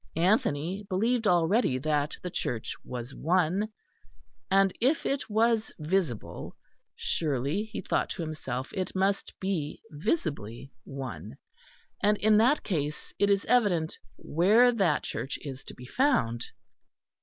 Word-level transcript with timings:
Anthony 0.17 0.83
believed 0.89 1.27
already 1.27 1.77
that 1.77 2.17
the 2.23 2.31
Church 2.31 2.73
was 2.83 3.13
one; 3.13 3.69
and 4.49 4.75
if 4.81 5.05
it 5.05 5.29
was 5.29 5.71
visible, 5.77 6.57
surely, 6.95 7.65
he 7.65 7.81
thought 7.81 8.09
to 8.09 8.23
himself, 8.23 8.73
it 8.73 8.95
must 8.95 9.31
be 9.39 9.79
visibly 9.91 10.71
one; 10.85 11.37
and 12.01 12.17
in 12.17 12.37
that 12.37 12.63
case, 12.63 13.13
it 13.19 13.29
is 13.29 13.45
evident 13.45 13.95
where 14.15 14.71
that 14.71 15.03
Church 15.03 15.37
is 15.43 15.63
to 15.65 15.75
be 15.75 15.85
found. 15.85 16.45